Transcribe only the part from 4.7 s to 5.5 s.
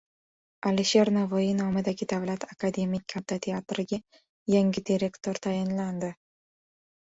direktor